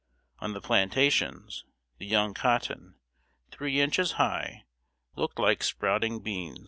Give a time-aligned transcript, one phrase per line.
[0.39, 1.63] On the plantations,
[1.99, 2.95] the young cotton,
[3.51, 4.63] three inches high,
[5.15, 6.57] looked like sprouting beans.